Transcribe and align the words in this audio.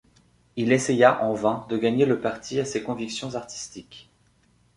Il 0.55 0.71
essaya, 0.71 1.21
en 1.23 1.35
vain, 1.35 1.67
de 1.69 1.77
gagner 1.77 2.07
le 2.07 2.19
parti 2.19 2.59
à 2.59 2.65
ses 2.65 2.81
convictions 2.81 3.35
artistiques. 3.35 4.09